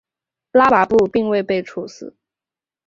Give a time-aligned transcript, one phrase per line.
[0.51, 2.15] 拉跋布并未被处死。